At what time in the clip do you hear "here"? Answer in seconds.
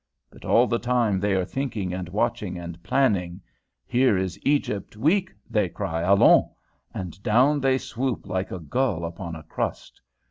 3.85-4.17